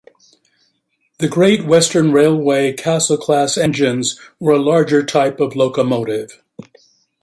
[1.19, 6.41] The Great Western Railway Castle Class engines were a larger type of locomotive.